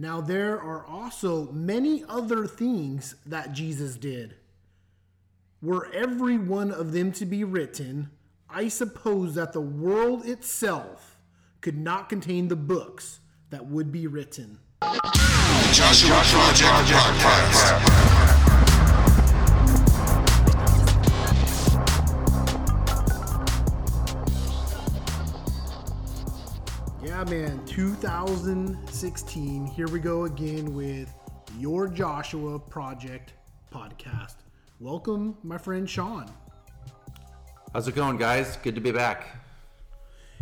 Now, 0.00 0.22
there 0.22 0.58
are 0.58 0.82
also 0.86 1.52
many 1.52 2.04
other 2.08 2.46
things 2.46 3.16
that 3.26 3.52
Jesus 3.52 3.96
did. 3.96 4.34
Were 5.60 5.90
every 5.92 6.38
one 6.38 6.70
of 6.70 6.92
them 6.92 7.12
to 7.12 7.26
be 7.26 7.44
written, 7.44 8.08
I 8.48 8.68
suppose 8.68 9.34
that 9.34 9.52
the 9.52 9.60
world 9.60 10.24
itself 10.24 11.18
could 11.60 11.76
not 11.76 12.08
contain 12.08 12.48
the 12.48 12.56
books 12.56 13.20
that 13.50 13.66
would 13.66 13.92
be 13.92 14.06
written. 14.06 14.60
Joshua 14.80 16.22
Project 16.24 17.20
Podcast. 17.20 18.09
Man, 27.30 27.64
2016. 27.64 29.66
Here 29.66 29.86
we 29.86 30.00
go 30.00 30.24
again 30.24 30.74
with 30.74 31.14
your 31.60 31.86
Joshua 31.86 32.58
Project 32.58 33.34
podcast. 33.72 34.34
Welcome, 34.80 35.38
my 35.44 35.56
friend 35.56 35.88
Sean. 35.88 36.28
How's 37.72 37.86
it 37.86 37.94
going, 37.94 38.16
guys? 38.16 38.56
Good 38.56 38.74
to 38.74 38.80
be 38.80 38.90
back. 38.90 39.28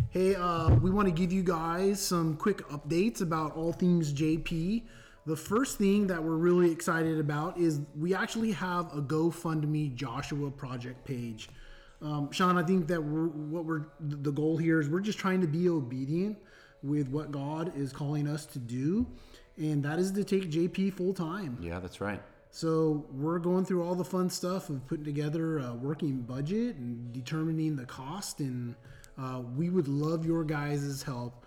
Hey, 0.09 0.34
uh, 0.34 0.77
we 0.77 0.91
want 0.91 1.06
to 1.09 1.12
give 1.12 1.30
you 1.30 1.42
guys 1.42 2.01
some 2.01 2.38
quick 2.38 2.66
updates 2.69 3.20
about 3.20 3.55
all 3.55 3.75
things 3.75 4.11
JP. 4.11 4.84
The 5.27 5.36
first 5.36 5.77
thing 5.77 6.06
that 6.06 6.25
we're 6.25 6.36
really 6.36 6.73
excited 6.73 7.20
about 7.20 7.59
is 7.59 7.83
we 7.98 8.14
actually 8.14 8.52
have 8.52 8.97
a 8.97 9.02
GoFundMe 9.02 9.95
Joshua 9.95 10.50
project 10.50 11.05
page. 11.05 11.50
Um, 12.00 12.33
Sean, 12.33 12.56
I 12.56 12.62
think 12.62 12.86
that 12.86 13.05
we're, 13.05 13.27
what 13.27 13.66
we're 13.66 13.89
the 14.00 14.33
goal 14.33 14.56
here 14.56 14.80
is 14.80 14.89
we're 14.89 15.00
just 15.00 15.19
trying 15.19 15.42
to 15.42 15.47
be 15.47 15.69
obedient 15.69 16.39
with 16.82 17.09
what 17.09 17.30
God 17.30 17.73
is 17.77 17.92
calling 17.92 18.28
us 18.28 18.46
to 18.46 18.59
do, 18.59 19.06
and 19.56 19.82
that 19.82 19.98
is 19.98 20.12
to 20.12 20.24
take 20.24 20.50
JP 20.50 20.95
full 20.95 21.12
time. 21.12 21.59
Yeah, 21.60 21.80
that's 21.80 22.00
right. 22.00 22.23
So 22.50 23.05
we're 23.12 23.39
going 23.39 23.64
through 23.64 23.83
all 23.83 23.94
the 23.94 24.05
fun 24.05 24.30
stuff 24.30 24.70
of 24.70 24.86
putting 24.86 25.05
together 25.05 25.58
a 25.58 25.75
working 25.75 26.22
budget 26.22 26.77
and 26.77 27.12
determining 27.12 27.77
the 27.77 27.84
cost, 27.84 28.41
and 28.41 28.75
uh, 29.19 29.42
we 29.56 29.70
would 29.70 29.88
love 29.88 30.25
your 30.25 30.44
guys' 30.44 31.03
help 31.03 31.44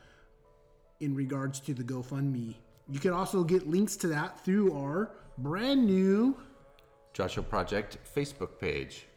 in 1.00 1.16
regards 1.16 1.60
to 1.62 1.74
the 1.74 1.84
GoFundMe. 1.84 2.56
You 2.90 3.00
can 3.00 3.12
also 3.12 3.44
get 3.44 3.68
links 3.68 3.96
to 3.98 4.08
that 4.08 4.44
through 4.46 4.78
our 4.78 5.12
brand 5.38 5.86
new, 5.86 6.38
Joshua 7.14 7.44
Project 7.44 7.98
Facebook 8.16 8.60
page, 8.60 9.08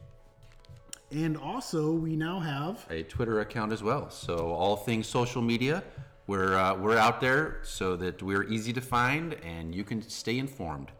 and 1.10 1.36
also 1.36 1.92
we 1.92 2.16
now 2.16 2.38
have 2.40 2.86
a 2.90 3.02
Twitter 3.04 3.40
account 3.40 3.72
as 3.72 3.82
well. 3.82 4.10
So 4.10 4.52
all 4.52 4.76
things 4.76 5.06
social 5.06 5.42
media, 5.42 5.82
we're 6.26 6.56
uh, 6.56 6.74
we're 6.74 6.98
out 6.98 7.20
there 7.20 7.60
so 7.62 7.96
that 7.96 8.22
we're 8.22 8.44
easy 8.44 8.72
to 8.72 8.80
find 8.80 9.34
and 9.44 9.74
you 9.74 9.84
can 9.84 10.02
stay 10.02 10.38
informed. 10.38 10.90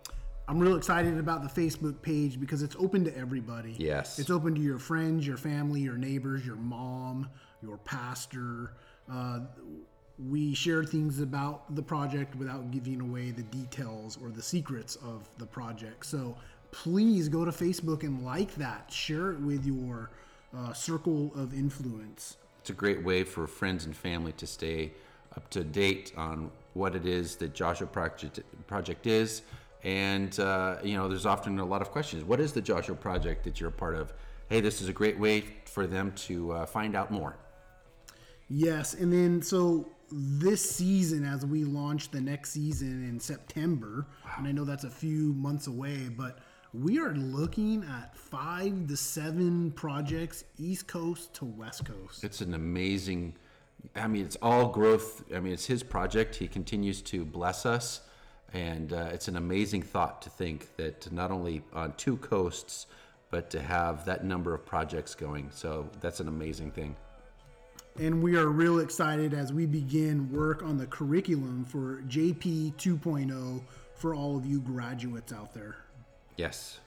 I'm 0.46 0.58
real 0.58 0.76
excited 0.76 1.18
about 1.18 1.42
the 1.42 1.60
Facebook 1.60 2.02
page 2.02 2.38
because 2.38 2.62
it's 2.62 2.76
open 2.78 3.02
to 3.04 3.16
everybody. 3.16 3.74
Yes. 3.78 4.18
It's 4.18 4.28
open 4.28 4.54
to 4.54 4.60
your 4.60 4.78
friends, 4.78 5.26
your 5.26 5.38
family, 5.38 5.80
your 5.80 5.96
neighbors, 5.96 6.44
your 6.44 6.56
mom, 6.56 7.30
your 7.62 7.78
pastor. 7.78 8.72
Uh, 9.10 9.40
we 10.18 10.54
share 10.54 10.84
things 10.84 11.20
about 11.20 11.74
the 11.74 11.82
project 11.82 12.36
without 12.36 12.70
giving 12.70 13.00
away 13.00 13.30
the 13.30 13.42
details 13.44 14.18
or 14.22 14.30
the 14.30 14.42
secrets 14.42 14.96
of 14.96 15.28
the 15.38 15.46
project. 15.46 16.06
So 16.06 16.36
please 16.74 17.28
go 17.28 17.44
to 17.44 17.52
Facebook 17.52 18.02
and 18.02 18.24
like 18.24 18.54
that. 18.56 18.90
Share 18.92 19.30
it 19.30 19.40
with 19.40 19.64
your 19.64 20.10
uh, 20.56 20.72
circle 20.72 21.30
of 21.36 21.54
influence. 21.54 22.36
It's 22.60 22.70
a 22.70 22.74
great 22.74 23.04
way 23.04 23.22
for 23.22 23.46
friends 23.46 23.86
and 23.86 23.94
family 23.94 24.32
to 24.32 24.46
stay 24.46 24.92
up 25.36 25.48
to 25.50 25.62
date 25.62 26.12
on 26.16 26.50
what 26.72 26.96
it 26.96 27.06
is 27.06 27.36
that 27.36 27.54
Joshua 27.54 27.86
Project 27.86 28.40
Project 28.66 29.06
is. 29.06 29.42
And 29.84 30.38
uh, 30.40 30.78
you 30.82 30.96
know, 30.96 31.08
there's 31.08 31.26
often 31.26 31.60
a 31.60 31.64
lot 31.64 31.80
of 31.80 31.90
questions. 31.90 32.24
What 32.24 32.40
is 32.40 32.52
the 32.52 32.62
Joshua 32.62 32.96
Project 32.96 33.44
that 33.44 33.60
you're 33.60 33.68
a 33.68 33.72
part 33.72 33.94
of? 33.94 34.12
Hey, 34.48 34.60
this 34.60 34.80
is 34.82 34.88
a 34.88 34.92
great 34.92 35.18
way 35.18 35.44
for 35.66 35.86
them 35.86 36.12
to 36.26 36.52
uh, 36.52 36.66
find 36.66 36.96
out 36.96 37.10
more. 37.10 37.36
Yes, 38.48 38.94
and 38.94 39.12
then 39.12 39.42
so 39.42 39.88
this 40.10 40.68
season, 40.68 41.24
as 41.24 41.46
we 41.46 41.64
launch 41.64 42.10
the 42.10 42.20
next 42.20 42.50
season 42.50 43.08
in 43.08 43.20
September, 43.20 44.06
and 44.36 44.46
I 44.46 44.52
know 44.52 44.64
that's 44.64 44.84
a 44.84 44.90
few 44.90 45.32
months 45.34 45.66
away, 45.66 46.08
but 46.08 46.40
we 46.74 46.98
are 46.98 47.14
looking 47.14 47.84
at 47.84 48.16
five 48.16 48.88
to 48.88 48.96
seven 48.96 49.70
projects, 49.72 50.44
East 50.58 50.88
Coast 50.88 51.32
to 51.34 51.44
West 51.44 51.84
Coast. 51.84 52.24
It's 52.24 52.40
an 52.40 52.54
amazing. 52.54 53.34
I 53.94 54.08
mean, 54.08 54.24
it's 54.24 54.36
all 54.42 54.68
growth. 54.68 55.22
I 55.34 55.38
mean, 55.38 55.52
it's 55.52 55.66
his 55.66 55.82
project. 55.84 56.34
He 56.34 56.48
continues 56.48 57.00
to 57.02 57.24
bless 57.24 57.64
us, 57.64 58.00
and 58.52 58.92
uh, 58.92 59.10
it's 59.12 59.28
an 59.28 59.36
amazing 59.36 59.82
thought 59.82 60.20
to 60.22 60.30
think 60.30 60.74
that 60.76 61.10
not 61.12 61.30
only 61.30 61.62
on 61.72 61.92
two 61.96 62.16
coasts, 62.16 62.86
but 63.30 63.50
to 63.50 63.62
have 63.62 64.04
that 64.06 64.24
number 64.24 64.52
of 64.52 64.66
projects 64.66 65.14
going. 65.14 65.50
So 65.52 65.88
that's 66.00 66.18
an 66.18 66.28
amazing 66.28 66.72
thing. 66.72 66.96
And 68.00 68.20
we 68.20 68.36
are 68.36 68.48
real 68.48 68.80
excited 68.80 69.32
as 69.32 69.52
we 69.52 69.66
begin 69.66 70.32
work 70.32 70.64
on 70.64 70.76
the 70.76 70.86
curriculum 70.86 71.64
for 71.64 72.02
JP 72.08 72.74
2.0 72.74 73.62
for 73.94 74.14
all 74.14 74.36
of 74.36 74.44
you 74.44 74.58
graduates 74.60 75.32
out 75.32 75.54
there. 75.54 75.76
Yes. 76.36 76.80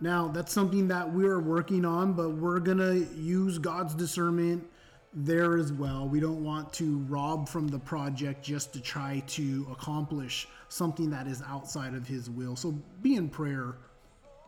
Now, 0.00 0.28
that's 0.28 0.52
something 0.52 0.88
that 0.88 1.12
we're 1.12 1.40
working 1.40 1.84
on, 1.84 2.12
but 2.12 2.30
we're 2.30 2.60
going 2.60 2.78
to 2.78 3.06
use 3.16 3.58
God's 3.58 3.94
discernment 3.94 4.64
there 5.12 5.56
as 5.56 5.72
well. 5.72 6.08
We 6.08 6.20
don't 6.20 6.44
want 6.44 6.72
to 6.74 6.98
rob 7.08 7.48
from 7.48 7.66
the 7.66 7.78
project 7.78 8.44
just 8.44 8.72
to 8.74 8.80
try 8.80 9.22
to 9.28 9.66
accomplish 9.72 10.46
something 10.68 11.10
that 11.10 11.26
is 11.26 11.42
outside 11.46 11.94
of 11.94 12.06
His 12.06 12.30
will. 12.30 12.54
So 12.54 12.72
be 13.02 13.16
in 13.16 13.28
prayer 13.28 13.76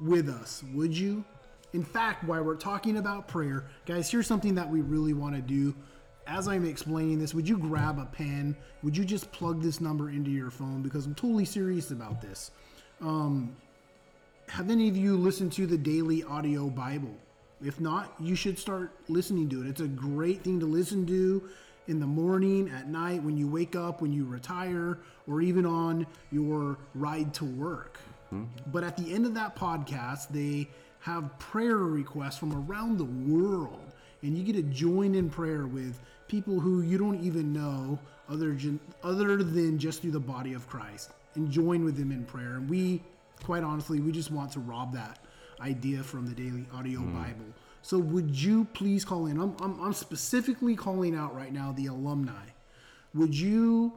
with 0.00 0.28
us, 0.28 0.62
would 0.72 0.96
you? 0.96 1.24
In 1.72 1.82
fact, 1.84 2.24
while 2.24 2.42
we're 2.42 2.56
talking 2.56 2.98
about 2.98 3.28
prayer, 3.28 3.64
guys, 3.86 4.10
here's 4.10 4.26
something 4.26 4.54
that 4.54 4.68
we 4.68 4.80
really 4.80 5.14
want 5.14 5.34
to 5.34 5.42
do. 5.42 5.74
As 6.26 6.46
I'm 6.46 6.64
explaining 6.64 7.18
this, 7.18 7.34
would 7.34 7.48
you 7.48 7.58
grab 7.58 7.98
a 7.98 8.04
pen? 8.04 8.56
Would 8.82 8.96
you 8.96 9.04
just 9.04 9.32
plug 9.32 9.62
this 9.62 9.80
number 9.80 10.10
into 10.10 10.30
your 10.30 10.50
phone? 10.50 10.82
Because 10.82 11.06
I'm 11.06 11.14
totally 11.14 11.44
serious 11.44 11.90
about 11.90 12.20
this. 12.20 12.50
Um, 13.00 13.56
have 14.60 14.68
any 14.68 14.90
of 14.90 14.96
you 14.96 15.16
listened 15.16 15.50
to 15.50 15.66
the 15.66 15.78
Daily 15.78 16.22
Audio 16.22 16.68
Bible? 16.68 17.16
If 17.64 17.80
not, 17.80 18.12
you 18.20 18.34
should 18.34 18.58
start 18.58 18.92
listening 19.08 19.48
to 19.48 19.62
it. 19.62 19.68
It's 19.68 19.80
a 19.80 19.88
great 19.88 20.42
thing 20.42 20.60
to 20.60 20.66
listen 20.66 21.06
to 21.06 21.48
in 21.88 21.98
the 21.98 22.06
morning, 22.06 22.68
at 22.68 22.86
night, 22.86 23.22
when 23.22 23.38
you 23.38 23.48
wake 23.48 23.74
up, 23.74 24.02
when 24.02 24.12
you 24.12 24.26
retire, 24.26 24.98
or 25.26 25.40
even 25.40 25.64
on 25.64 26.06
your 26.30 26.76
ride 26.94 27.32
to 27.36 27.46
work. 27.46 28.00
Hmm. 28.28 28.44
But 28.66 28.84
at 28.84 28.98
the 28.98 29.10
end 29.10 29.24
of 29.24 29.32
that 29.32 29.56
podcast, 29.56 30.28
they 30.28 30.68
have 30.98 31.38
prayer 31.38 31.78
requests 31.78 32.36
from 32.36 32.68
around 32.68 32.98
the 32.98 33.04
world. 33.04 33.94
And 34.20 34.36
you 34.36 34.44
get 34.44 34.56
to 34.56 34.62
join 34.62 35.14
in 35.14 35.30
prayer 35.30 35.66
with 35.66 35.98
people 36.28 36.60
who 36.60 36.82
you 36.82 36.98
don't 36.98 37.24
even 37.24 37.54
know 37.54 37.98
other, 38.28 38.54
other 39.02 39.36
than 39.42 39.78
just 39.78 40.02
through 40.02 40.10
the 40.10 40.20
body 40.20 40.52
of 40.52 40.68
Christ 40.68 41.12
and 41.34 41.50
join 41.50 41.82
with 41.82 41.96
them 41.96 42.12
in 42.12 42.26
prayer. 42.26 42.56
And 42.56 42.68
we, 42.68 43.00
quite 43.44 43.62
honestly, 43.62 44.00
we 44.00 44.12
just 44.12 44.30
want 44.30 44.52
to 44.52 44.60
rob 44.60 44.92
that 44.94 45.18
idea 45.60 46.02
from 46.02 46.26
the 46.26 46.34
Daily 46.34 46.66
Audio 46.72 47.00
Bible. 47.00 47.46
So 47.82 47.98
would 47.98 48.30
you 48.40 48.64
please 48.72 49.04
call 49.04 49.26
in? 49.26 49.38
I'm, 49.40 49.56
I'm, 49.60 49.80
I'm 49.80 49.92
specifically 49.92 50.76
calling 50.76 51.14
out 51.14 51.34
right 51.34 51.52
now 51.52 51.72
the 51.72 51.86
alumni. 51.86 52.46
Would 53.14 53.34
you 53.34 53.92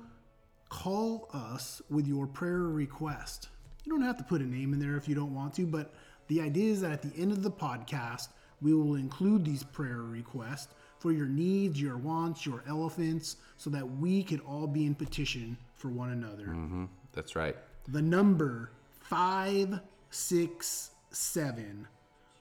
call 0.69 1.29
us 1.33 1.81
with 1.89 2.07
your 2.07 2.25
prayer 2.27 2.59
request? 2.63 3.49
You 3.85 3.91
don't 3.91 4.01
have 4.01 4.17
to 4.17 4.23
put 4.23 4.41
a 4.41 4.45
name 4.45 4.73
in 4.73 4.79
there 4.79 4.95
if 4.95 5.07
you 5.07 5.15
don't 5.15 5.35
want 5.35 5.53
to, 5.55 5.65
but 5.65 5.93
the 6.27 6.41
idea 6.41 6.71
is 6.71 6.81
that 6.81 6.91
at 6.91 7.01
the 7.01 7.13
end 7.21 7.31
of 7.31 7.43
the 7.43 7.51
podcast, 7.51 8.29
we 8.61 8.73
will 8.73 8.95
include 8.95 9.43
these 9.45 9.63
prayer 9.63 9.97
requests 10.01 10.73
for 10.99 11.11
your 11.11 11.27
needs, 11.27 11.81
your 11.81 11.97
wants, 11.97 12.45
your 12.45 12.63
elephants, 12.67 13.35
so 13.57 13.69
that 13.69 13.85
we 13.97 14.23
could 14.23 14.39
all 14.47 14.67
be 14.67 14.85
in 14.85 14.95
petition 14.95 15.57
for 15.75 15.89
one 15.89 16.11
another. 16.11 16.45
hmm 16.45 16.85
That's 17.11 17.35
right. 17.35 17.57
The 17.89 18.01
number 18.01 18.71
567 19.03 21.87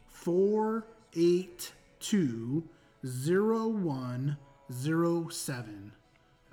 482 0.08 2.64
0107. 3.04 5.92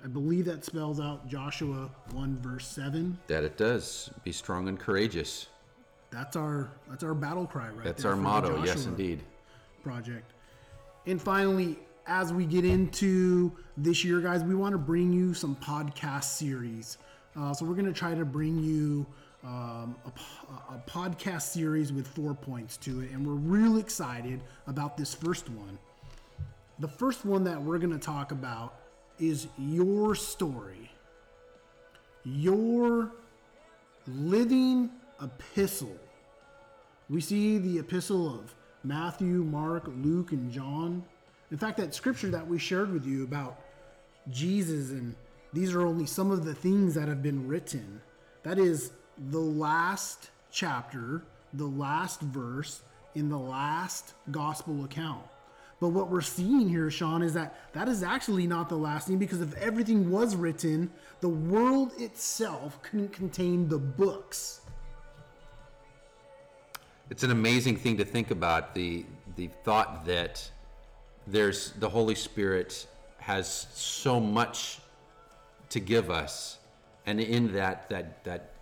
I 0.02 0.06
believe 0.08 0.46
that 0.46 0.64
spells 0.64 0.98
out 0.98 1.28
Joshua 1.28 1.90
1 2.12 2.38
verse 2.40 2.66
7. 2.66 3.18
That 3.26 3.44
it 3.44 3.56
does. 3.56 4.10
Be 4.24 4.32
strong 4.32 4.68
and 4.68 4.78
courageous. 4.78 5.48
That's 6.10 6.34
our 6.36 6.70
that's 6.88 7.04
our 7.04 7.14
battle 7.14 7.46
cry 7.46 7.66
right 7.66 7.74
there. 7.76 7.84
That's 7.84 8.04
our 8.04 8.16
motto. 8.16 8.64
Yes, 8.64 8.86
indeed. 8.86 9.22
project. 9.84 10.32
And 11.06 11.22
finally, 11.22 11.78
as 12.06 12.32
we 12.32 12.46
get 12.46 12.64
into 12.64 13.52
this 13.76 14.04
year, 14.04 14.20
guys, 14.20 14.42
we 14.42 14.54
want 14.56 14.72
to 14.72 14.78
bring 14.78 15.12
you 15.12 15.34
some 15.34 15.54
podcast 15.56 16.24
series. 16.24 16.98
Uh, 17.36 17.54
so 17.54 17.64
we're 17.64 17.74
going 17.74 17.86
to 17.86 17.92
try 17.92 18.14
to 18.14 18.24
bring 18.24 18.58
you 18.58 19.06
um, 19.44 19.96
a, 20.06 20.74
a 20.74 20.82
podcast 20.86 21.42
series 21.42 21.92
with 21.92 22.06
four 22.06 22.34
points 22.34 22.76
to 22.78 23.00
it, 23.00 23.10
and 23.12 23.26
we're 23.26 23.34
really 23.34 23.80
excited 23.80 24.40
about 24.66 24.96
this 24.96 25.14
first 25.14 25.48
one. 25.50 25.78
The 26.78 26.88
first 26.88 27.24
one 27.24 27.44
that 27.44 27.62
we're 27.62 27.78
going 27.78 27.92
to 27.92 27.98
talk 27.98 28.32
about 28.32 28.74
is 29.18 29.48
your 29.58 30.14
story. 30.14 30.90
your 32.24 33.12
living 34.06 34.90
epistle. 35.22 35.96
We 37.08 37.20
see 37.20 37.58
the 37.58 37.78
epistle 37.78 38.26
of 38.28 38.54
Matthew, 38.84 39.42
Mark, 39.44 39.84
Luke, 39.88 40.32
and 40.32 40.50
John. 40.50 41.04
In 41.50 41.58
fact, 41.58 41.78
that 41.78 41.94
scripture 41.94 42.30
that 42.30 42.46
we 42.46 42.58
shared 42.58 42.92
with 42.92 43.04
you 43.06 43.24
about 43.24 43.60
Jesus, 44.30 44.90
and 44.90 45.14
these 45.52 45.74
are 45.74 45.86
only 45.86 46.06
some 46.06 46.30
of 46.30 46.44
the 46.44 46.54
things 46.54 46.94
that 46.94 47.08
have 47.08 47.22
been 47.22 47.48
written. 47.48 48.00
That 48.42 48.58
is 48.58 48.92
the 49.28 49.38
last 49.38 50.30
chapter, 50.50 51.22
the 51.52 51.66
last 51.66 52.20
verse 52.20 52.82
in 53.14 53.28
the 53.28 53.38
last 53.38 54.14
gospel 54.30 54.84
account. 54.84 55.24
But 55.80 55.88
what 55.88 56.10
we're 56.10 56.20
seeing 56.20 56.68
here, 56.68 56.90
Sean, 56.90 57.22
is 57.22 57.34
that 57.34 57.72
that 57.72 57.88
is 57.88 58.02
actually 58.02 58.46
not 58.46 58.68
the 58.68 58.76
last 58.76 59.08
thing 59.08 59.18
because 59.18 59.40
if 59.40 59.54
everything 59.56 60.10
was 60.10 60.36
written, 60.36 60.90
the 61.20 61.28
world 61.28 61.92
itself 61.98 62.80
couldn't 62.82 63.12
contain 63.12 63.68
the 63.68 63.78
books. 63.78 64.60
It's 67.08 67.22
an 67.22 67.30
amazing 67.30 67.76
thing 67.76 67.96
to 67.96 68.04
think 68.04 68.30
about 68.30 68.74
the 68.74 69.04
the 69.36 69.48
thought 69.64 70.04
that 70.04 70.48
there's 71.26 71.72
the 71.72 71.88
Holy 71.88 72.14
Spirit 72.14 72.86
has 73.18 73.66
so 73.72 74.20
much 74.20 74.80
to 75.70 75.80
give 75.80 76.10
us, 76.10 76.58
and 77.06 77.20
in 77.20 77.52
that 77.54 77.88
that 77.88 78.22
that 78.24 78.52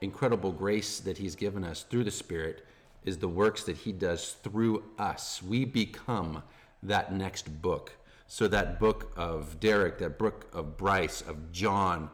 incredible 0.00 0.52
grace 0.52 1.00
that 1.00 1.18
He's 1.18 1.34
given 1.34 1.64
us 1.64 1.82
through 1.82 2.04
the 2.04 2.10
Spirit 2.10 2.64
is 3.04 3.18
the 3.18 3.28
works 3.28 3.64
that 3.64 3.76
He 3.76 3.92
does 3.92 4.36
through 4.42 4.82
us. 4.98 5.42
We 5.42 5.64
become 5.64 6.42
that 6.82 7.12
next 7.12 7.62
book. 7.62 7.92
So 8.26 8.46
that 8.48 8.78
book 8.78 9.12
of 9.16 9.58
Derek, 9.58 9.98
that 9.98 10.18
book 10.18 10.46
of 10.52 10.76
Bryce, 10.76 11.22
of 11.22 11.50
John, 11.50 12.10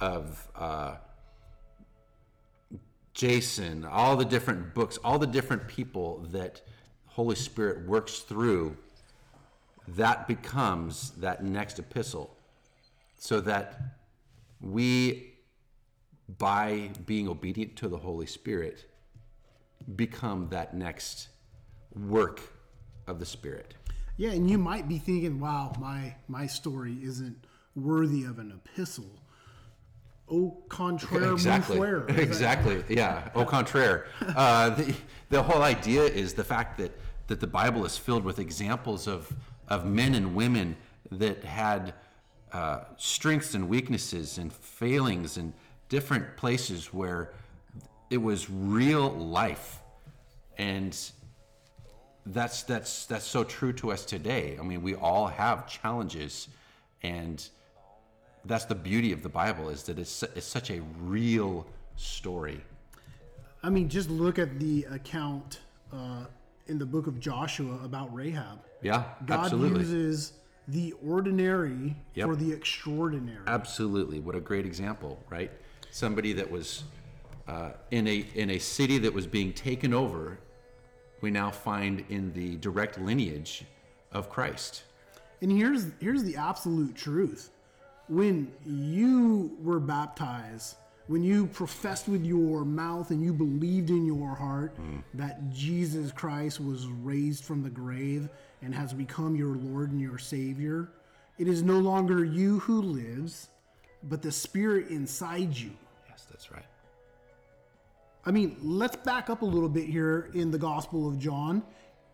of 0.00 0.48
uh, 0.54 0.96
Jason, 3.12 3.84
all 3.84 4.16
the 4.16 4.24
different 4.24 4.74
books, 4.74 4.98
all 5.02 5.18
the 5.18 5.26
different 5.26 5.66
people 5.66 6.24
that 6.30 6.62
Holy 7.06 7.34
Spirit 7.34 7.84
works 7.88 8.20
through, 8.20 8.76
that 9.88 10.28
becomes 10.28 11.10
that 11.18 11.42
next 11.42 11.80
epistle. 11.80 12.36
So 13.16 13.40
that 13.40 13.80
we, 14.60 15.27
by 16.36 16.90
being 17.06 17.28
obedient 17.28 17.76
to 17.76 17.88
the 17.88 17.96
Holy 17.96 18.26
Spirit, 18.26 18.84
become 19.96 20.48
that 20.50 20.74
next 20.74 21.28
work 21.94 22.40
of 23.06 23.18
the 23.18 23.26
Spirit. 23.26 23.74
Yeah, 24.16 24.30
and 24.30 24.50
you 24.50 24.58
might 24.58 24.88
be 24.88 24.98
thinking, 24.98 25.40
"Wow, 25.40 25.72
my 25.78 26.16
my 26.26 26.46
story 26.46 26.98
isn't 27.02 27.44
worthy 27.74 28.24
of 28.24 28.38
an 28.38 28.52
epistle." 28.52 29.22
Au 30.30 30.62
contraire, 30.68 31.32
exactly. 31.32 31.78
Exactly. 32.08 32.84
Yeah. 32.88 33.30
Au 33.34 33.46
contraire. 33.46 34.06
Uh, 34.36 34.70
the, 34.70 34.94
the 35.30 35.42
whole 35.42 35.62
idea 35.62 36.02
is 36.02 36.34
the 36.34 36.44
fact 36.44 36.76
that, 36.78 36.92
that 37.28 37.40
the 37.40 37.46
Bible 37.46 37.86
is 37.86 37.96
filled 37.96 38.24
with 38.24 38.38
examples 38.38 39.06
of, 39.08 39.32
of 39.68 39.86
men 39.86 40.14
and 40.14 40.34
women 40.34 40.76
that 41.10 41.44
had 41.44 41.94
uh, 42.52 42.80
strengths 42.98 43.54
and 43.54 43.68
weaknesses 43.68 44.36
and 44.36 44.52
failings 44.52 45.38
and 45.38 45.54
different 45.88 46.36
places 46.36 46.92
where 46.92 47.32
it 48.10 48.18
was 48.18 48.48
real 48.50 49.10
life. 49.10 49.80
And 50.56 50.96
that's 52.26 52.62
that's 52.64 53.06
that's 53.06 53.24
so 53.24 53.44
true 53.44 53.72
to 53.74 53.92
us 53.92 54.04
today. 54.04 54.56
I 54.58 54.62
mean, 54.62 54.82
we 54.82 54.94
all 54.94 55.26
have 55.28 55.66
challenges, 55.66 56.48
and 57.02 57.46
that's 58.44 58.64
the 58.64 58.74
beauty 58.74 59.12
of 59.12 59.22
the 59.22 59.28
Bible 59.28 59.68
is 59.68 59.84
that 59.84 59.98
it's 59.98 60.22
it's 60.22 60.46
such 60.46 60.70
a 60.70 60.80
real 61.00 61.66
story. 61.96 62.60
I 63.62 63.70
mean, 63.70 63.88
just 63.88 64.10
look 64.10 64.38
at 64.38 64.58
the 64.58 64.84
account 64.90 65.60
uh, 65.92 66.24
in 66.66 66.78
the 66.78 66.86
book 66.86 67.06
of 67.06 67.18
Joshua 67.18 67.78
about 67.84 68.12
Rahab. 68.14 68.58
Yeah, 68.82 69.04
God 69.26 69.44
absolutely, 69.46 69.80
uses 69.80 70.32
the 70.68 70.92
ordinary 71.04 71.96
Yep. 72.14 72.26
for 72.28 72.36
the 72.36 72.52
extraordinary. 72.52 73.42
absolutely. 73.46 74.20
What 74.20 74.34
a 74.34 74.40
great 74.40 74.66
example, 74.66 75.18
right? 75.30 75.50
Somebody 75.90 76.32
that 76.34 76.50
was 76.50 76.84
uh, 77.46 77.70
in 77.90 78.06
a 78.06 78.26
in 78.34 78.50
a 78.50 78.58
city 78.58 78.98
that 78.98 79.12
was 79.12 79.26
being 79.26 79.52
taken 79.52 79.94
over. 79.94 80.38
We 81.20 81.30
now 81.30 81.50
find 81.50 82.04
in 82.08 82.32
the 82.32 82.56
direct 82.56 83.00
lineage 83.00 83.64
of 84.12 84.30
Christ. 84.30 84.84
And 85.40 85.50
here's 85.50 85.86
here's 86.00 86.22
the 86.22 86.36
absolute 86.36 86.94
truth. 86.94 87.50
When 88.08 88.52
you 88.64 89.56
were 89.62 89.80
baptized, 89.80 90.76
when 91.08 91.22
you 91.22 91.46
professed 91.46 92.06
with 92.08 92.24
your 92.24 92.64
mouth 92.64 93.10
and 93.10 93.22
you 93.22 93.32
believed 93.32 93.90
in 93.90 94.06
your 94.06 94.34
heart 94.34 94.74
that 95.14 95.50
Jesus 95.50 96.12
Christ 96.12 96.60
was 96.60 96.86
raised 96.86 97.44
from 97.44 97.62
the 97.62 97.70
grave 97.70 98.28
and 98.62 98.74
has 98.74 98.92
become 98.92 99.34
your 99.34 99.56
Lord 99.56 99.90
and 99.90 100.00
your 100.00 100.18
Savior, 100.18 100.90
it 101.38 101.48
is 101.48 101.62
no 101.62 101.78
longer 101.78 102.24
you 102.24 102.58
who 102.60 102.82
lives, 102.82 103.48
but 104.04 104.22
the 104.22 104.32
Spirit 104.32 104.88
inside 104.88 105.56
you. 105.56 105.70
Yes, 106.08 106.26
that's 106.30 106.50
right. 106.52 106.64
I 108.24 108.30
mean, 108.30 108.56
let's 108.60 108.96
back 108.96 109.30
up 109.30 109.42
a 109.42 109.46
little 109.46 109.68
bit 109.68 109.86
here 109.86 110.30
in 110.34 110.50
the 110.50 110.58
Gospel 110.58 111.08
of 111.08 111.18
John 111.18 111.62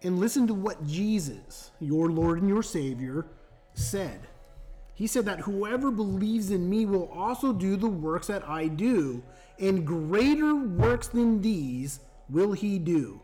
and 0.02 0.18
listen 0.18 0.46
to 0.46 0.54
what 0.54 0.86
Jesus, 0.86 1.70
your 1.80 2.10
Lord 2.10 2.40
and 2.40 2.48
your 2.48 2.62
Savior, 2.62 3.26
said. 3.74 4.20
He 4.94 5.06
said 5.06 5.24
that 5.24 5.40
whoever 5.40 5.90
believes 5.90 6.50
in 6.50 6.70
me 6.70 6.86
will 6.86 7.10
also 7.12 7.52
do 7.52 7.74
the 7.74 7.88
works 7.88 8.28
that 8.28 8.48
I 8.48 8.68
do, 8.68 9.22
and 9.58 9.84
greater 9.84 10.54
works 10.54 11.08
than 11.08 11.40
these 11.40 12.00
will 12.28 12.52
he 12.52 12.78
do. 12.78 13.20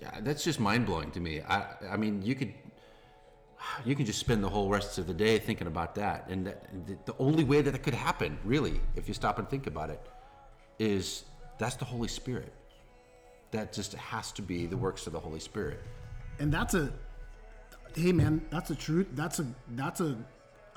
Yeah, 0.00 0.20
that's 0.20 0.44
just 0.44 0.60
mind 0.60 0.86
blowing 0.86 1.10
to 1.10 1.20
me. 1.20 1.42
I, 1.42 1.64
I 1.90 1.96
mean, 1.96 2.22
you 2.22 2.34
could, 2.34 2.54
you 3.84 3.94
can 3.94 4.06
just 4.06 4.18
spend 4.18 4.42
the 4.42 4.48
whole 4.48 4.68
rest 4.68 4.98
of 4.98 5.06
the 5.06 5.14
day 5.14 5.38
thinking 5.38 5.66
about 5.66 5.94
that, 5.96 6.26
and 6.28 6.46
that, 6.46 6.86
the, 6.86 6.96
the 7.06 7.14
only 7.18 7.44
way 7.44 7.60
that 7.62 7.70
that 7.70 7.82
could 7.82 7.94
happen, 7.94 8.38
really, 8.44 8.80
if 8.96 9.08
you 9.08 9.14
stop 9.14 9.38
and 9.38 9.48
think 9.48 9.66
about 9.66 9.90
it, 9.90 10.00
is 10.78 11.24
that's 11.58 11.76
the 11.76 11.84
Holy 11.84 12.08
Spirit. 12.08 12.52
That 13.50 13.72
just 13.72 13.92
has 13.94 14.32
to 14.32 14.42
be 14.42 14.66
the 14.66 14.76
works 14.76 15.06
of 15.06 15.12
the 15.12 15.20
Holy 15.20 15.40
Spirit. 15.40 15.80
And 16.38 16.52
that's 16.52 16.74
a 16.74 16.92
hey 17.94 18.12
man, 18.12 18.42
that's 18.50 18.70
a 18.70 18.74
truth. 18.74 19.08
That's 19.12 19.38
a 19.38 19.46
that's 19.70 20.00
a 20.00 20.16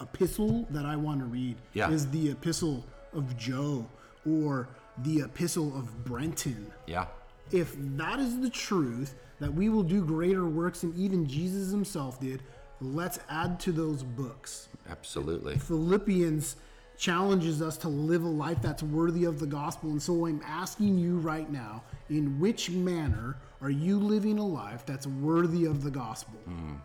epistle 0.01 0.67
that 0.71 0.85
I 0.85 0.95
want 0.95 1.19
to 1.19 1.25
read. 1.25 1.55
Yeah. 1.73 1.89
Is 1.89 2.09
the 2.09 2.31
epistle 2.31 2.83
of 3.13 3.37
Joe 3.37 3.87
or 4.29 4.67
the 4.99 5.21
epistle 5.21 5.77
of 5.77 6.03
Brenton. 6.03 6.71
Yeah, 6.87 7.07
if 7.51 7.75
that 7.97 8.19
is 8.19 8.39
the 8.39 8.49
truth 8.49 9.15
that 9.39 9.53
we 9.53 9.69
will 9.69 9.83
do 9.83 10.03
greater 10.03 10.45
works 10.45 10.81
than 10.81 10.93
even 10.97 11.27
Jesus 11.27 11.71
himself 11.71 12.19
did, 12.19 12.41
let's 12.81 13.19
add 13.29 13.59
to 13.61 13.71
those 13.71 14.03
books. 14.03 14.67
absolutely. 14.89 15.57
Philippians 15.57 16.57
challenges 16.97 17.61
us 17.61 17.77
to 17.77 17.89
live 17.89 18.23
a 18.23 18.27
life 18.27 18.61
that's 18.61 18.83
worthy 18.83 19.25
of 19.25 19.39
the 19.39 19.45
gospel. 19.45 19.89
And 19.89 20.01
so 20.01 20.25
I'm 20.25 20.41
asking 20.45 20.97
you 20.97 21.17
right 21.17 21.49
now, 21.49 21.83
in 22.09 22.39
which 22.39 22.69
manner 22.69 23.37
are 23.61 23.69
you 23.69 23.99
living 23.99 24.37
a 24.37 24.45
life 24.45 24.85
that's 24.85 25.07
worthy 25.07 25.65
of 25.65 25.83
the 25.83 25.91
gospel? 25.91 26.39
Hmm. 26.45 26.75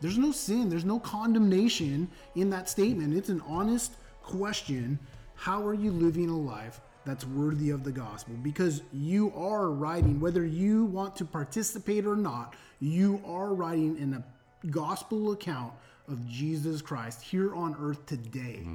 There's 0.00 0.18
no 0.18 0.30
sin, 0.30 0.68
there's 0.68 0.84
no 0.84 1.00
condemnation 1.00 2.08
in 2.36 2.50
that 2.50 2.68
statement. 2.68 3.14
It's 3.14 3.30
an 3.30 3.42
honest 3.46 3.94
question. 4.22 4.98
How 5.34 5.66
are 5.66 5.74
you 5.74 5.90
living 5.90 6.28
a 6.28 6.36
life 6.36 6.80
that's 7.04 7.26
worthy 7.26 7.70
of 7.70 7.82
the 7.82 7.90
gospel? 7.90 8.34
Because 8.42 8.82
you 8.92 9.32
are 9.34 9.70
writing, 9.70 10.20
whether 10.20 10.44
you 10.44 10.84
want 10.84 11.16
to 11.16 11.24
participate 11.24 12.06
or 12.06 12.16
not, 12.16 12.54
you 12.80 13.20
are 13.26 13.54
writing 13.54 13.98
in 13.98 14.14
a 14.14 14.24
gospel 14.70 15.32
account 15.32 15.72
of 16.08 16.26
Jesus 16.26 16.82
Christ 16.82 17.22
here 17.22 17.54
on 17.54 17.76
earth 17.80 18.06
today. 18.06 18.66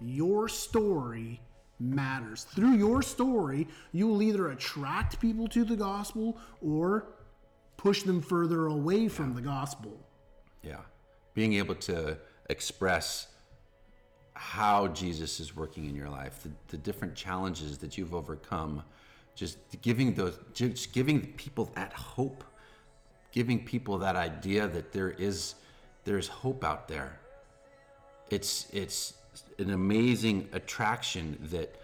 Your 0.00 0.48
story 0.48 1.40
matters. 1.80 2.44
Through 2.44 2.74
your 2.74 3.02
story, 3.02 3.68
you 3.92 4.08
will 4.08 4.22
either 4.22 4.50
attract 4.50 5.20
people 5.20 5.48
to 5.48 5.64
the 5.64 5.76
gospel 5.76 6.36
or 6.60 7.06
push 7.76 8.02
them 8.02 8.20
further 8.20 8.66
away 8.66 9.08
from 9.08 9.34
the 9.34 9.40
gospel. 9.40 9.98
Yeah. 10.62 10.80
Being 11.34 11.54
able 11.54 11.76
to 11.76 12.18
express 12.50 13.28
how 14.34 14.88
Jesus 14.88 15.40
is 15.40 15.56
working 15.56 15.86
in 15.86 15.94
your 15.94 16.08
life, 16.08 16.42
the, 16.42 16.50
the 16.68 16.76
different 16.76 17.14
challenges 17.14 17.78
that 17.78 17.98
you've 17.98 18.14
overcome, 18.14 18.82
just 19.34 19.58
giving 19.82 20.14
those, 20.14 20.38
just 20.52 20.92
giving 20.92 21.20
people 21.34 21.70
that 21.74 21.92
hope, 21.92 22.44
giving 23.32 23.64
people 23.64 23.98
that 23.98 24.16
idea 24.16 24.66
that 24.68 24.92
there 24.92 25.10
is, 25.10 25.54
there's 26.04 26.28
hope 26.28 26.64
out 26.64 26.88
there. 26.88 27.18
It's, 28.30 28.68
it's 28.72 29.14
an 29.58 29.70
amazing 29.70 30.48
attraction 30.52 31.38
that 31.50 31.74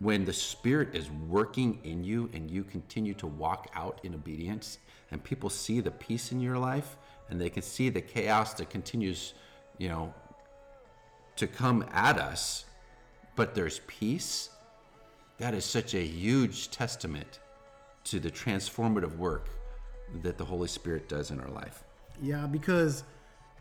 when 0.00 0.24
the 0.24 0.32
Spirit 0.32 0.94
is 0.94 1.10
working 1.10 1.78
in 1.84 2.04
you 2.04 2.28
and 2.32 2.50
you 2.50 2.64
continue 2.64 3.14
to 3.14 3.26
walk 3.26 3.70
out 3.74 4.00
in 4.02 4.14
obedience, 4.14 4.78
and 5.10 5.22
people 5.22 5.48
see 5.48 5.80
the 5.80 5.90
peace 5.90 6.32
in 6.32 6.40
your 6.40 6.58
life 6.58 6.96
and 7.30 7.40
they 7.40 7.48
can 7.48 7.62
see 7.62 7.88
the 7.88 8.00
chaos 8.00 8.54
that 8.54 8.68
continues, 8.68 9.34
you 9.78 9.88
know, 9.88 10.12
to 11.36 11.46
come 11.46 11.84
at 11.92 12.18
us, 12.18 12.64
but 13.36 13.54
there's 13.54 13.80
peace. 13.86 14.50
That 15.38 15.54
is 15.54 15.64
such 15.64 15.94
a 15.94 16.04
huge 16.04 16.70
testament 16.70 17.40
to 18.04 18.20
the 18.20 18.30
transformative 18.30 19.16
work 19.16 19.48
that 20.22 20.38
the 20.38 20.44
Holy 20.44 20.68
Spirit 20.68 21.08
does 21.08 21.30
in 21.30 21.40
our 21.40 21.50
life. 21.50 21.84
Yeah, 22.22 22.46
because 22.46 23.04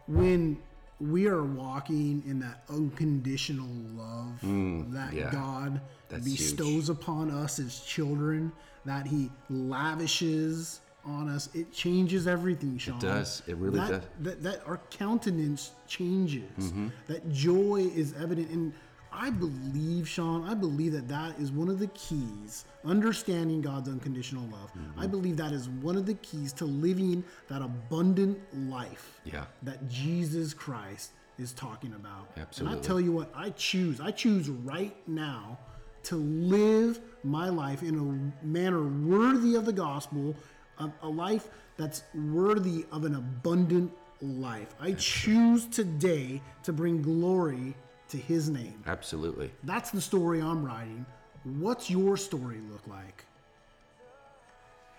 when 0.07 0.57
we 0.99 1.27
are 1.27 1.43
walking 1.43 2.23
in 2.25 2.39
that 2.39 2.63
unconditional 2.69 3.67
love 3.95 4.39
that 4.41 4.47
Mm, 4.47 5.13
yeah. 5.13 5.31
God 5.31 5.81
That's 6.09 6.23
bestows 6.23 6.89
upon 6.89 7.31
us 7.31 7.59
as 7.59 7.79
children, 7.81 8.51
that 8.85 9.07
He 9.07 9.31
lavishes 9.49 10.79
on 11.05 11.27
us, 11.27 11.49
it 11.53 11.73
changes 11.73 12.27
everything, 12.27 12.77
Sean. 12.77 12.97
It 12.97 13.01
does. 13.01 13.41
It 13.47 13.57
really 13.57 13.79
that, 13.79 13.89
does. 13.89 14.01
Mm-hmm. 14.01 14.23
That, 14.23 14.43
that 14.43 14.61
our 14.65 14.79
countenance 14.89 15.71
changes, 15.87 16.73
that 17.07 17.29
joy 17.31 17.91
is 17.93 18.13
evident. 18.21 18.49
And 18.51 18.73
I 19.15 19.29
believe, 19.29 20.07
Sean, 20.07 20.43
I 20.47 20.53
believe 20.53 20.91
that 20.93 21.07
that 21.07 21.37
is 21.39 21.51
one 21.51 21.69
of 21.69 21.79
the 21.79 21.87
keys, 21.87 22.65
understanding 22.83 23.61
God's 23.61 23.87
unconditional 23.89 24.43
love. 24.47 24.71
Mm-hmm. 24.73 24.99
I 24.99 25.07
believe 25.07 25.37
that 25.37 25.51
is 25.51 25.69
one 25.69 25.95
of 25.97 26.05
the 26.05 26.15
keys 26.15 26.51
to 26.53 26.65
living 26.65 27.23
that 27.47 27.61
abundant 27.61 28.39
life 28.69 29.21
Yeah. 29.23 29.45
that 29.63 29.87
Jesus 29.87 30.53
Christ 30.53 31.11
is 31.37 31.51
talking 31.53 31.93
about. 31.93 32.29
Absolutely. 32.37 32.77
And 32.77 32.83
I 32.83 32.87
tell 32.87 32.99
you 32.99 33.11
what, 33.11 33.31
I 33.35 33.51
choose, 33.51 33.99
I 34.01 34.11
choose 34.11 34.49
right 34.49 34.95
now 35.07 35.57
to 36.03 36.15
live 36.17 36.99
my 37.23 37.49
life 37.49 37.81
in 37.81 38.31
a 38.43 38.45
manner 38.45 38.83
worthy 38.83 39.55
of 39.55 39.65
the 39.65 39.73
gospel, 39.73 40.35
a, 40.79 40.91
a 41.01 41.07
life 41.07 41.47
that's 41.77 42.03
worthy 42.13 42.85
of 42.91 43.05
an 43.05 43.15
abundant 43.15 43.91
life. 44.21 44.75
I 44.79 44.93
choose 44.93 45.65
today 45.65 46.41
to 46.63 46.73
bring 46.73 47.01
glory 47.01 47.75
to 48.13 48.19
his 48.19 48.49
name. 48.49 48.81
Absolutely. 48.87 49.51
That's 49.63 49.91
the 49.91 49.99
story 49.99 50.39
I'm 50.39 50.63
writing. 50.63 51.05
What's 51.43 51.89
your 51.89 52.15
story 52.15 52.59
look 52.71 52.87
like? 52.87 53.25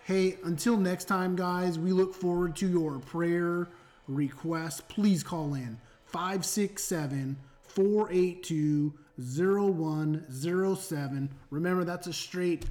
Hey, 0.05 0.37
until 0.45 0.77
next 0.77 1.05
time, 1.05 1.37
guys, 1.37 1.79
we 1.79 1.93
look 1.93 2.13
forward 2.15 2.57
to 2.57 2.69
your 2.69 2.99
prayer 2.99 3.69
requests. 4.09 4.83
Please 4.83 5.23
call 5.23 5.55
in 5.55 5.79
567 6.07 7.37
482 7.63 8.93
0107. 9.17 11.31
Remember, 11.51 11.85
that's 11.85 12.09
a 12.09 12.13
straight 12.13 12.67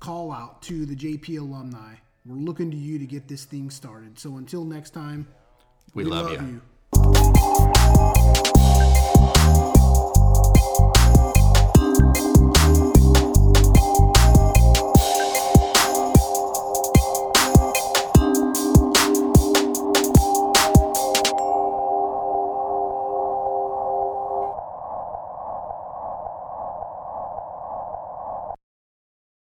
call 0.00 0.32
out 0.32 0.62
to 0.62 0.86
the 0.86 0.94
JP 0.94 1.40
alumni. 1.40 1.94
We're 2.24 2.36
looking 2.36 2.70
to 2.70 2.76
you 2.76 3.00
to 3.00 3.06
get 3.06 3.26
this 3.26 3.44
thing 3.44 3.68
started. 3.68 4.16
So 4.18 4.36
until 4.36 4.64
next 4.64 4.90
time, 4.90 5.26
We, 5.92 6.04
love, 6.04 6.30
you. 6.30 6.60
you. 6.94 8.11